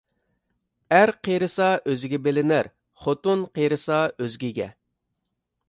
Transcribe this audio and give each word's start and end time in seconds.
ئەر 0.95 1.11
قېرىسا 1.27 1.67
ئۆزىگە 1.91 2.21
بىلىنەر، 2.29 2.71
خوتۇن 3.05 3.47
قېرىسا 3.61 4.01
ئۆزگىگە. 4.17 4.71